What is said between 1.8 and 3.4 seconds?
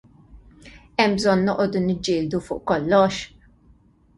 niġġieldu fuq kollox?